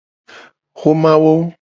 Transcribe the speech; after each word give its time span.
Xomawo. 0.79 1.33